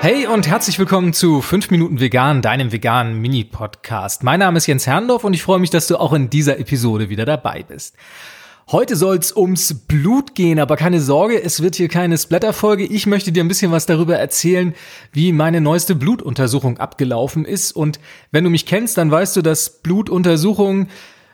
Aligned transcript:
Hey 0.00 0.28
und 0.28 0.46
herzlich 0.46 0.78
willkommen 0.78 1.12
zu 1.12 1.42
5 1.42 1.72
Minuten 1.72 1.98
Vegan, 1.98 2.40
deinem 2.40 2.70
veganen 2.70 3.20
Mini-Podcast. 3.20 4.22
Mein 4.22 4.38
Name 4.38 4.58
ist 4.58 4.68
Jens 4.68 4.86
Herndorf 4.86 5.24
und 5.24 5.34
ich 5.34 5.42
freue 5.42 5.58
mich, 5.58 5.70
dass 5.70 5.88
du 5.88 5.96
auch 5.96 6.12
in 6.12 6.30
dieser 6.30 6.60
Episode 6.60 7.08
wieder 7.08 7.24
dabei 7.24 7.64
bist. 7.64 7.96
Heute 8.70 8.94
soll's 8.94 9.36
ums 9.36 9.74
Blut 9.74 10.36
gehen, 10.36 10.60
aber 10.60 10.76
keine 10.76 11.00
Sorge, 11.00 11.42
es 11.42 11.62
wird 11.62 11.74
hier 11.74 11.88
keine 11.88 12.16
Splatter-Folge. 12.16 12.84
Ich 12.84 13.08
möchte 13.08 13.32
dir 13.32 13.42
ein 13.42 13.48
bisschen 13.48 13.72
was 13.72 13.86
darüber 13.86 14.16
erzählen, 14.16 14.72
wie 15.12 15.32
meine 15.32 15.60
neueste 15.60 15.96
Blutuntersuchung 15.96 16.78
abgelaufen 16.78 17.44
ist. 17.44 17.72
Und 17.72 17.98
wenn 18.30 18.44
du 18.44 18.50
mich 18.50 18.66
kennst, 18.66 18.98
dann 18.98 19.10
weißt 19.10 19.34
du, 19.34 19.42
dass 19.42 19.82
Blutuntersuchungen 19.82 20.90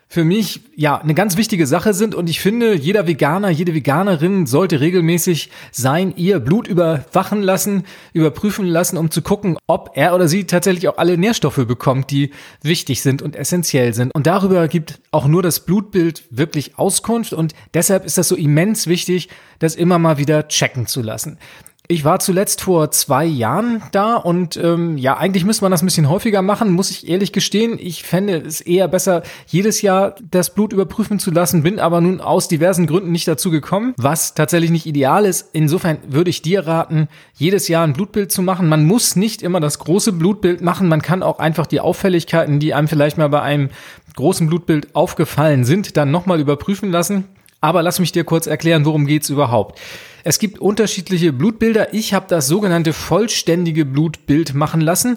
für 0.08 0.24
mich 0.24 0.60
ja 0.76 0.98
eine 0.98 1.14
ganz 1.14 1.36
wichtige 1.36 1.66
Sache 1.66 1.94
sind 1.94 2.14
und 2.14 2.30
ich 2.30 2.40
finde, 2.40 2.74
jeder 2.74 3.06
Veganer, 3.06 3.48
jede 3.50 3.74
Veganerin 3.74 4.46
sollte 4.46 4.80
regelmäßig 4.80 5.50
sein 5.72 6.14
ihr 6.16 6.40
Blut 6.40 6.68
überwachen 6.68 7.42
lassen, 7.42 7.84
überprüfen 8.12 8.66
lassen, 8.66 8.96
um 8.96 9.10
zu 9.10 9.22
gucken, 9.22 9.56
ob 9.66 9.92
er 9.94 10.14
oder 10.14 10.28
sie 10.28 10.44
tatsächlich 10.44 10.88
auch 10.88 10.98
alle 10.98 11.18
Nährstoffe 11.18 11.66
bekommt, 11.66 12.10
die 12.10 12.30
wichtig 12.62 13.02
sind 13.02 13.22
und 13.22 13.36
essentiell 13.36 13.94
sind. 13.94 14.14
Und 14.14 14.26
darüber 14.26 14.68
gibt 14.68 15.00
auch 15.10 15.26
nur 15.26 15.42
das 15.42 15.60
Blutbild 15.60 16.24
wirklich 16.30 16.78
Auskunft 16.78 17.32
und 17.32 17.54
deshalb 17.72 18.04
ist 18.04 18.18
das 18.18 18.28
so 18.28 18.36
immens 18.36 18.86
wichtig, 18.86 19.28
das 19.58 19.74
immer 19.74 19.98
mal 19.98 20.18
wieder 20.18 20.48
checken 20.48 20.86
zu 20.86 21.02
lassen. 21.02 21.38
Ich 21.86 22.02
war 22.02 22.18
zuletzt 22.18 22.62
vor 22.62 22.90
zwei 22.92 23.26
Jahren 23.26 23.82
da 23.92 24.16
und 24.16 24.56
ähm, 24.56 24.96
ja, 24.96 25.18
eigentlich 25.18 25.44
müsste 25.44 25.66
man 25.66 25.70
das 25.70 25.82
ein 25.82 25.84
bisschen 25.84 26.08
häufiger 26.08 26.40
machen, 26.40 26.72
muss 26.72 26.90
ich 26.90 27.06
ehrlich 27.06 27.30
gestehen. 27.30 27.78
Ich 27.78 28.04
fände 28.04 28.38
es 28.38 28.62
eher 28.62 28.88
besser, 28.88 29.22
jedes 29.48 29.82
Jahr 29.82 30.14
das 30.30 30.54
Blut 30.54 30.72
überprüfen 30.72 31.18
zu 31.18 31.30
lassen, 31.30 31.62
bin 31.62 31.78
aber 31.78 32.00
nun 32.00 32.22
aus 32.22 32.48
diversen 32.48 32.86
Gründen 32.86 33.12
nicht 33.12 33.28
dazu 33.28 33.50
gekommen, 33.50 33.92
was 33.98 34.32
tatsächlich 34.32 34.70
nicht 34.70 34.86
ideal 34.86 35.26
ist. 35.26 35.50
Insofern 35.52 35.98
würde 36.08 36.30
ich 36.30 36.40
dir 36.40 36.66
raten, 36.66 37.08
jedes 37.34 37.68
Jahr 37.68 37.84
ein 37.84 37.92
Blutbild 37.92 38.32
zu 38.32 38.40
machen. 38.40 38.66
Man 38.66 38.86
muss 38.86 39.14
nicht 39.14 39.42
immer 39.42 39.60
das 39.60 39.78
große 39.78 40.14
Blutbild 40.14 40.62
machen, 40.62 40.88
man 40.88 41.02
kann 41.02 41.22
auch 41.22 41.38
einfach 41.38 41.66
die 41.66 41.80
Auffälligkeiten, 41.80 42.60
die 42.60 42.72
einem 42.72 42.88
vielleicht 42.88 43.18
mal 43.18 43.28
bei 43.28 43.42
einem 43.42 43.68
großen 44.16 44.46
Blutbild 44.46 44.96
aufgefallen 44.96 45.66
sind, 45.66 45.98
dann 45.98 46.10
nochmal 46.10 46.40
überprüfen 46.40 46.90
lassen. 46.90 47.24
Aber 47.64 47.82
lass 47.82 47.98
mich 47.98 48.12
dir 48.12 48.24
kurz 48.24 48.46
erklären, 48.46 48.84
worum 48.84 49.06
geht's 49.06 49.30
überhaupt. 49.30 49.80
Es 50.22 50.38
gibt 50.38 50.58
unterschiedliche 50.58 51.32
Blutbilder. 51.32 51.94
Ich 51.94 52.12
habe 52.12 52.26
das 52.28 52.46
sogenannte 52.46 52.92
vollständige 52.92 53.86
Blutbild 53.86 54.52
machen 54.52 54.82
lassen. 54.82 55.16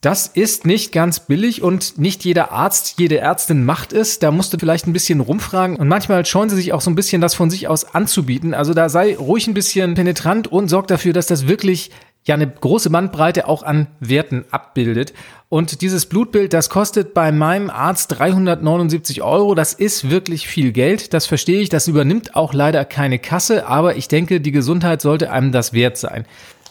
Das 0.00 0.26
ist 0.26 0.64
nicht 0.64 0.90
ganz 0.90 1.20
billig 1.20 1.60
und 1.60 1.98
nicht 1.98 2.24
jeder 2.24 2.50
Arzt, 2.50 2.94
jede 2.98 3.18
Ärztin 3.18 3.66
macht 3.66 3.92
es. 3.92 4.18
Da 4.18 4.30
musst 4.30 4.54
du 4.54 4.58
vielleicht 4.58 4.86
ein 4.86 4.94
bisschen 4.94 5.20
rumfragen 5.20 5.76
und 5.76 5.86
manchmal 5.86 6.24
scheuen 6.24 6.48
sie 6.48 6.56
sich 6.56 6.72
auch 6.72 6.80
so 6.80 6.90
ein 6.90 6.94
bisschen 6.94 7.20
das 7.20 7.34
von 7.34 7.50
sich 7.50 7.68
aus 7.68 7.94
anzubieten. 7.94 8.54
Also 8.54 8.72
da 8.72 8.88
sei 8.88 9.14
ruhig 9.14 9.46
ein 9.46 9.52
bisschen 9.52 9.92
penetrant 9.96 10.48
und 10.50 10.68
sorg 10.68 10.86
dafür, 10.86 11.12
dass 11.12 11.26
das 11.26 11.46
wirklich 11.46 11.90
ja 12.26 12.34
eine 12.34 12.48
große 12.48 12.90
Bandbreite 12.90 13.48
auch 13.48 13.62
an 13.62 13.86
Werten 14.00 14.44
abbildet. 14.50 15.14
Und 15.48 15.80
dieses 15.80 16.06
Blutbild, 16.06 16.52
das 16.52 16.70
kostet 16.70 17.14
bei 17.14 17.30
meinem 17.30 17.70
Arzt 17.70 18.18
379 18.18 19.22
Euro. 19.22 19.54
Das 19.54 19.72
ist 19.72 20.10
wirklich 20.10 20.48
viel 20.48 20.72
Geld. 20.72 21.14
Das 21.14 21.26
verstehe 21.26 21.60
ich. 21.60 21.68
Das 21.68 21.86
übernimmt 21.86 22.34
auch 22.34 22.52
leider 22.52 22.84
keine 22.84 23.20
Kasse. 23.20 23.66
Aber 23.68 23.96
ich 23.96 24.08
denke, 24.08 24.40
die 24.40 24.50
Gesundheit 24.52 25.00
sollte 25.00 25.30
einem 25.30 25.52
das 25.52 25.72
wert 25.72 25.96
sein. 25.96 26.26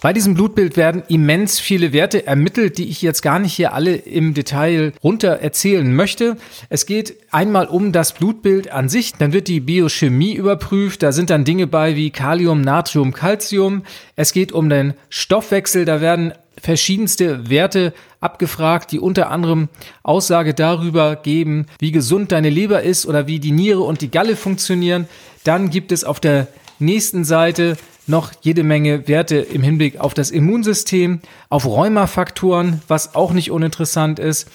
Bei 0.05 0.13
diesem 0.13 0.35
Blutbild 0.35 0.77
werden 0.77 1.01
immens 1.07 1.59
viele 1.59 1.91
Werte 1.91 2.27
ermittelt, 2.27 2.77
die 2.77 2.89
ich 2.89 3.01
jetzt 3.01 3.23
gar 3.23 3.39
nicht 3.39 3.53
hier 3.53 3.73
alle 3.73 3.95
im 3.95 4.35
Detail 4.35 4.93
runter 5.03 5.39
erzählen 5.39 5.95
möchte. 5.95 6.37
Es 6.69 6.85
geht 6.85 7.15
einmal 7.31 7.65
um 7.65 7.91
das 7.91 8.13
Blutbild 8.13 8.71
an 8.71 8.87
sich, 8.87 9.13
dann 9.13 9.33
wird 9.33 9.47
die 9.47 9.61
Biochemie 9.61 10.35
überprüft, 10.35 11.01
da 11.01 11.11
sind 11.11 11.31
dann 11.31 11.43
Dinge 11.43 11.65
bei 11.65 11.95
wie 11.95 12.11
Kalium, 12.11 12.61
Natrium, 12.61 13.13
Calcium. 13.13 13.81
Es 14.15 14.31
geht 14.31 14.51
um 14.51 14.69
den 14.69 14.93
Stoffwechsel, 15.09 15.85
da 15.85 16.01
werden 16.01 16.33
verschiedenste 16.61 17.49
Werte 17.49 17.91
abgefragt, 18.19 18.91
die 18.91 18.99
unter 18.99 19.31
anderem 19.31 19.69
Aussage 20.03 20.53
darüber 20.53 21.15
geben, 21.15 21.65
wie 21.79 21.91
gesund 21.91 22.31
deine 22.31 22.51
Leber 22.51 22.83
ist 22.83 23.07
oder 23.07 23.25
wie 23.25 23.39
die 23.39 23.49
Niere 23.49 23.81
und 23.81 24.01
die 24.01 24.11
Galle 24.11 24.35
funktionieren. 24.35 25.07
Dann 25.43 25.71
gibt 25.71 25.91
es 25.91 26.03
auf 26.03 26.19
der 26.19 26.45
nächsten 26.77 27.25
Seite 27.25 27.75
noch 28.07 28.31
jede 28.41 28.63
Menge 28.63 29.07
Werte 29.07 29.37
im 29.37 29.63
Hinblick 29.63 29.99
auf 29.99 30.13
das 30.13 30.31
Immunsystem, 30.31 31.19
auf 31.49 31.65
Rheumafaktoren, 31.65 32.81
was 32.87 33.15
auch 33.15 33.33
nicht 33.33 33.51
uninteressant 33.51 34.19
ist. 34.19 34.49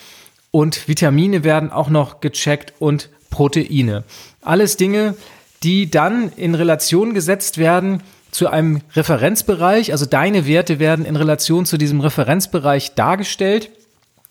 Und 0.51 0.89
Vitamine 0.89 1.45
werden 1.45 1.71
auch 1.71 1.91
noch 1.91 2.21
gecheckt 2.21 2.75
und 2.79 3.09
Proteine. 3.31 4.05
Alles 4.43 4.77
Dinge, 4.77 5.15
die 5.63 5.91
dann 5.91 6.33
in 6.37 6.55
Relation 6.55 7.15
gesetzt 7.15 7.59
werden 7.59 8.03
zu 8.31 8.49
einem 8.49 8.81
Referenzbereich. 8.95 9.93
Also 9.93 10.07
deine 10.07 10.47
Werte 10.47 10.79
werden 10.79 11.05
in 11.05 11.17
Relation 11.17 11.67
zu 11.67 11.77
diesem 11.77 12.01
Referenzbereich 12.01 12.95
dargestellt. 12.95 13.71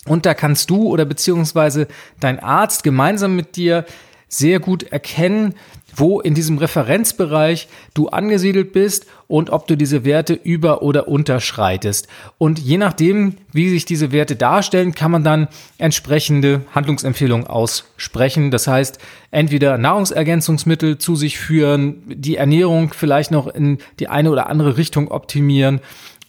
Und 0.05 0.25
da 0.25 0.33
kannst 0.33 0.69
du 0.69 0.87
oder 0.87 1.05
beziehungsweise 1.05 1.87
dein 2.19 2.39
Arzt 2.39 2.83
gemeinsam 2.83 3.35
mit 3.35 3.55
dir 3.55 3.85
sehr 4.27 4.59
gut 4.59 4.83
erkennen, 4.83 5.55
wo 5.95 6.19
in 6.19 6.33
diesem 6.33 6.57
Referenzbereich 6.57 7.67
du 7.93 8.09
angesiedelt 8.09 8.71
bist 8.71 9.05
und 9.27 9.49
ob 9.49 9.67
du 9.67 9.75
diese 9.75 10.05
Werte 10.05 10.33
über 10.33 10.81
oder 10.81 11.07
unterschreitest. 11.07 12.07
Und 12.37 12.59
je 12.59 12.77
nachdem, 12.77 13.35
wie 13.51 13.69
sich 13.69 13.85
diese 13.85 14.11
Werte 14.11 14.35
darstellen, 14.35 14.95
kann 14.95 15.11
man 15.11 15.23
dann 15.23 15.47
entsprechende 15.77 16.61
Handlungsempfehlungen 16.73 17.47
aussprechen. 17.47 18.51
Das 18.51 18.67
heißt, 18.67 18.99
entweder 19.31 19.77
Nahrungsergänzungsmittel 19.77 20.97
zu 20.97 21.15
sich 21.15 21.37
führen, 21.37 22.01
die 22.07 22.37
Ernährung 22.37 22.91
vielleicht 22.93 23.31
noch 23.31 23.47
in 23.47 23.79
die 23.99 24.07
eine 24.07 24.31
oder 24.31 24.47
andere 24.49 24.77
Richtung 24.77 25.09
optimieren 25.09 25.79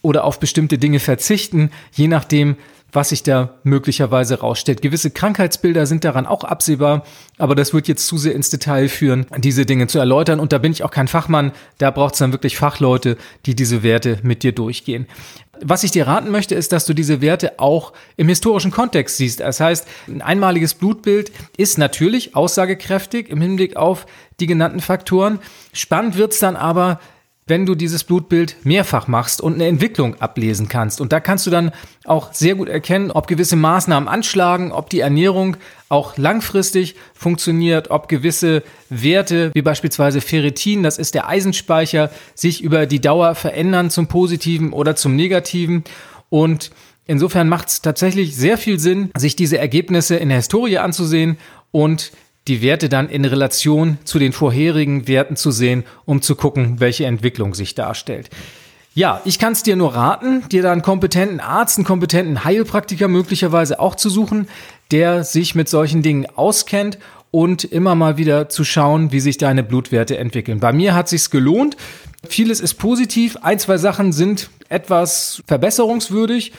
oder 0.01 0.23
auf 0.23 0.39
bestimmte 0.39 0.77
Dinge 0.77 0.99
verzichten, 0.99 1.71
je 1.91 2.07
nachdem, 2.07 2.55
was 2.91 3.09
sich 3.09 3.23
da 3.23 3.55
möglicherweise 3.63 4.39
rausstellt. 4.39 4.81
Gewisse 4.81 5.11
Krankheitsbilder 5.11 5.85
sind 5.85 6.03
daran 6.03 6.25
auch 6.25 6.43
absehbar, 6.43 7.03
aber 7.37 7.55
das 7.55 7.73
wird 7.73 7.87
jetzt 7.87 8.07
zu 8.07 8.17
sehr 8.17 8.35
ins 8.35 8.49
Detail 8.49 8.89
führen, 8.89 9.25
diese 9.37 9.65
Dinge 9.65 9.87
zu 9.87 9.99
erläutern. 9.99 10.39
Und 10.39 10.51
da 10.51 10.57
bin 10.57 10.71
ich 10.71 10.83
auch 10.83 10.91
kein 10.91 11.07
Fachmann. 11.07 11.51
Da 11.77 11.91
braucht 11.91 12.13
es 12.13 12.19
dann 12.19 12.31
wirklich 12.31 12.57
Fachleute, 12.57 13.17
die 13.45 13.55
diese 13.55 13.83
Werte 13.83 14.19
mit 14.23 14.43
dir 14.43 14.51
durchgehen. 14.51 15.07
Was 15.63 15.83
ich 15.83 15.91
dir 15.91 16.07
raten 16.07 16.31
möchte, 16.31 16.55
ist, 16.55 16.71
dass 16.71 16.85
du 16.85 16.93
diese 16.93 17.21
Werte 17.21 17.59
auch 17.59 17.93
im 18.17 18.27
historischen 18.27 18.71
Kontext 18.71 19.17
siehst. 19.17 19.41
Das 19.41 19.59
heißt, 19.59 19.87
ein 20.07 20.21
einmaliges 20.21 20.73
Blutbild 20.73 21.31
ist 21.55 21.77
natürlich 21.77 22.35
aussagekräftig 22.35 23.29
im 23.29 23.41
Hinblick 23.41 23.75
auf 23.75 24.07
die 24.39 24.47
genannten 24.47 24.79
Faktoren. 24.79 25.39
Spannend 25.71 26.17
wird's 26.17 26.39
dann 26.39 26.55
aber, 26.55 26.99
wenn 27.51 27.65
du 27.65 27.75
dieses 27.75 28.05
Blutbild 28.05 28.55
mehrfach 28.63 29.09
machst 29.09 29.41
und 29.41 29.55
eine 29.55 29.67
Entwicklung 29.67 30.15
ablesen 30.21 30.69
kannst. 30.69 31.01
Und 31.01 31.11
da 31.11 31.19
kannst 31.19 31.45
du 31.45 31.51
dann 31.51 31.71
auch 32.05 32.31
sehr 32.31 32.55
gut 32.55 32.69
erkennen, 32.69 33.11
ob 33.11 33.27
gewisse 33.27 33.57
Maßnahmen 33.57 34.07
anschlagen, 34.07 34.71
ob 34.71 34.89
die 34.89 35.01
Ernährung 35.01 35.57
auch 35.89 36.17
langfristig 36.17 36.95
funktioniert, 37.13 37.91
ob 37.91 38.07
gewisse 38.07 38.63
Werte 38.89 39.51
wie 39.53 39.61
beispielsweise 39.61 40.21
Ferritin, 40.21 40.81
das 40.81 40.97
ist 40.97 41.13
der 41.13 41.27
Eisenspeicher, 41.27 42.09
sich 42.35 42.63
über 42.63 42.85
die 42.85 43.01
Dauer 43.01 43.35
verändern 43.35 43.89
zum 43.89 44.07
Positiven 44.07 44.71
oder 44.71 44.95
zum 44.95 45.17
Negativen. 45.17 45.83
Und 46.29 46.71
insofern 47.05 47.49
macht 47.49 47.67
es 47.67 47.81
tatsächlich 47.81 48.33
sehr 48.33 48.57
viel 48.57 48.79
Sinn, 48.79 49.11
sich 49.17 49.35
diese 49.35 49.57
Ergebnisse 49.57 50.15
in 50.15 50.29
der 50.29 50.37
Historie 50.37 50.77
anzusehen 50.77 51.37
und 51.71 52.13
die 52.51 52.61
Werte 52.61 52.89
dann 52.89 53.07
in 53.07 53.23
Relation 53.23 53.97
zu 54.03 54.19
den 54.19 54.33
vorherigen 54.33 55.07
Werten 55.07 55.37
zu 55.37 55.51
sehen, 55.51 55.85
um 56.03 56.21
zu 56.21 56.35
gucken, 56.35 56.81
welche 56.81 57.05
Entwicklung 57.05 57.55
sich 57.55 57.75
darstellt. 57.75 58.29
Ja, 58.93 59.21
ich 59.23 59.39
kann 59.39 59.53
es 59.53 59.63
dir 59.63 59.77
nur 59.77 59.95
raten, 59.95 60.43
dir 60.49 60.61
da 60.61 60.73
einen 60.73 60.81
kompetenten 60.81 61.39
Arzt, 61.39 61.77
einen 61.77 61.85
kompetenten 61.85 62.43
Heilpraktiker 62.43 63.07
möglicherweise 63.07 63.79
auch 63.79 63.95
zu 63.95 64.09
suchen, 64.09 64.49
der 64.91 65.23
sich 65.23 65.55
mit 65.55 65.69
solchen 65.69 66.01
Dingen 66.01 66.27
auskennt 66.35 66.97
und 67.31 67.63
immer 67.63 67.95
mal 67.95 68.17
wieder 68.17 68.49
zu 68.49 68.65
schauen, 68.65 69.13
wie 69.13 69.21
sich 69.21 69.37
deine 69.37 69.63
Blutwerte 69.63 70.17
entwickeln. 70.17 70.59
Bei 70.59 70.73
mir 70.73 70.93
hat 70.93 71.07
sich's 71.07 71.29
gelohnt. 71.29 71.77
Vieles 72.27 72.59
ist 72.59 72.73
positiv. 72.73 73.37
Ein, 73.43 73.59
zwei 73.59 73.77
Sachen 73.77 74.11
sind 74.11 74.49
etwas 74.67 75.41
verbesserungswürdig. 75.47 76.51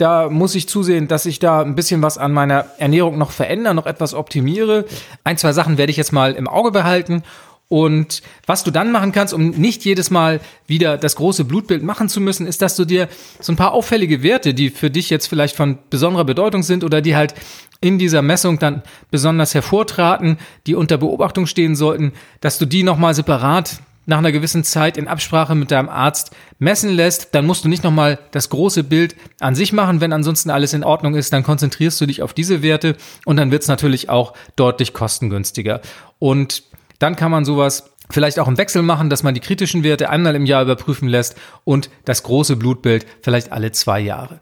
Da 0.00 0.30
muss 0.30 0.54
ich 0.54 0.66
zusehen, 0.66 1.08
dass 1.08 1.26
ich 1.26 1.40
da 1.40 1.60
ein 1.60 1.74
bisschen 1.74 2.00
was 2.00 2.16
an 2.16 2.32
meiner 2.32 2.64
Ernährung 2.78 3.18
noch 3.18 3.32
verändere, 3.32 3.74
noch 3.74 3.84
etwas 3.84 4.14
optimiere. 4.14 4.86
Ein, 5.24 5.36
zwei 5.36 5.52
Sachen 5.52 5.76
werde 5.76 5.90
ich 5.90 5.98
jetzt 5.98 6.10
mal 6.12 6.32
im 6.32 6.48
Auge 6.48 6.70
behalten. 6.70 7.22
Und 7.68 8.22
was 8.46 8.64
du 8.64 8.70
dann 8.70 8.92
machen 8.92 9.12
kannst, 9.12 9.34
um 9.34 9.50
nicht 9.50 9.84
jedes 9.84 10.10
Mal 10.10 10.40
wieder 10.66 10.96
das 10.96 11.16
große 11.16 11.44
Blutbild 11.44 11.82
machen 11.82 12.08
zu 12.08 12.22
müssen, 12.22 12.46
ist, 12.46 12.62
dass 12.62 12.76
du 12.76 12.86
dir 12.86 13.08
so 13.40 13.52
ein 13.52 13.56
paar 13.56 13.72
auffällige 13.72 14.22
Werte, 14.22 14.54
die 14.54 14.70
für 14.70 14.88
dich 14.88 15.10
jetzt 15.10 15.26
vielleicht 15.26 15.54
von 15.54 15.76
besonderer 15.90 16.24
Bedeutung 16.24 16.62
sind 16.62 16.82
oder 16.82 17.02
die 17.02 17.14
halt 17.14 17.34
in 17.82 17.98
dieser 17.98 18.22
Messung 18.22 18.58
dann 18.58 18.82
besonders 19.10 19.52
hervortraten, 19.52 20.38
die 20.66 20.76
unter 20.76 20.96
Beobachtung 20.96 21.44
stehen 21.44 21.76
sollten, 21.76 22.12
dass 22.40 22.56
du 22.56 22.64
die 22.64 22.84
nochmal 22.84 23.14
separat 23.14 23.80
nach 24.10 24.18
einer 24.18 24.32
gewissen 24.32 24.64
Zeit 24.64 24.96
in 24.96 25.08
Absprache 25.08 25.54
mit 25.54 25.70
deinem 25.70 25.88
Arzt 25.88 26.32
messen 26.58 26.90
lässt, 26.90 27.34
dann 27.34 27.46
musst 27.46 27.64
du 27.64 27.68
nicht 27.68 27.84
nochmal 27.84 28.18
das 28.32 28.50
große 28.50 28.84
Bild 28.84 29.14
an 29.38 29.54
sich 29.54 29.72
machen. 29.72 30.00
Wenn 30.00 30.12
ansonsten 30.12 30.50
alles 30.50 30.74
in 30.74 30.82
Ordnung 30.84 31.14
ist, 31.14 31.32
dann 31.32 31.44
konzentrierst 31.44 32.00
du 32.00 32.06
dich 32.06 32.20
auf 32.20 32.34
diese 32.34 32.62
Werte 32.62 32.96
und 33.24 33.36
dann 33.36 33.52
wird 33.52 33.62
es 33.62 33.68
natürlich 33.68 34.10
auch 34.10 34.34
deutlich 34.56 34.92
kostengünstiger. 34.92 35.80
Und 36.18 36.64
dann 36.98 37.14
kann 37.14 37.30
man 37.30 37.44
sowas 37.44 37.92
vielleicht 38.10 38.40
auch 38.40 38.48
einen 38.48 38.58
Wechsel 38.58 38.82
machen, 38.82 39.10
dass 39.10 39.22
man 39.22 39.32
die 39.32 39.40
kritischen 39.40 39.84
Werte 39.84 40.10
einmal 40.10 40.34
im 40.34 40.44
Jahr 40.44 40.62
überprüfen 40.62 41.08
lässt 41.08 41.36
und 41.62 41.88
das 42.04 42.24
große 42.24 42.56
Blutbild 42.56 43.06
vielleicht 43.22 43.52
alle 43.52 43.70
zwei 43.70 44.00
Jahre. 44.00 44.40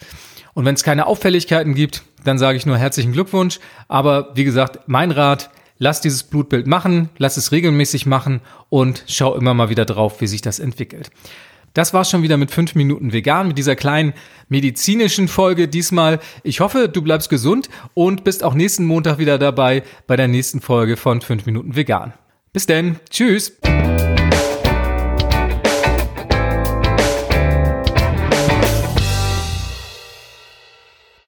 Und 0.54 0.64
wenn 0.64 0.74
es 0.74 0.82
keine 0.82 1.06
Auffälligkeiten 1.06 1.74
gibt, 1.74 2.02
dann 2.24 2.38
sage 2.38 2.56
ich 2.56 2.64
nur 2.64 2.78
herzlichen 2.78 3.12
Glückwunsch. 3.12 3.60
Aber 3.86 4.30
wie 4.34 4.44
gesagt, 4.44 4.80
mein 4.86 5.10
Rat, 5.10 5.50
lass 5.78 6.00
dieses 6.00 6.24
Blutbild 6.24 6.66
machen, 6.66 7.08
lass 7.18 7.36
es 7.36 7.52
regelmäßig 7.52 8.06
machen 8.06 8.40
und 8.68 9.04
schau 9.06 9.34
immer 9.34 9.54
mal 9.54 9.70
wieder 9.70 9.84
drauf, 9.84 10.20
wie 10.20 10.26
sich 10.26 10.42
das 10.42 10.58
entwickelt. 10.58 11.10
Das 11.74 11.94
war's 11.94 12.10
schon 12.10 12.22
wieder 12.22 12.36
mit 12.36 12.50
5 12.50 12.74
Minuten 12.74 13.12
vegan, 13.12 13.48
mit 13.48 13.58
dieser 13.58 13.76
kleinen 13.76 14.14
medizinischen 14.48 15.28
Folge 15.28 15.68
diesmal. 15.68 16.18
Ich 16.42 16.60
hoffe, 16.60 16.88
du 16.88 17.02
bleibst 17.02 17.30
gesund 17.30 17.68
und 17.94 18.24
bist 18.24 18.42
auch 18.42 18.54
nächsten 18.54 18.84
Montag 18.84 19.18
wieder 19.18 19.38
dabei 19.38 19.82
bei 20.06 20.16
der 20.16 20.28
nächsten 20.28 20.60
Folge 20.60 20.96
von 20.96 21.20
5 21.20 21.46
Minuten 21.46 21.76
vegan. 21.76 22.14
Bis 22.52 22.66
denn. 22.66 22.96
Tschüss. 23.10 23.52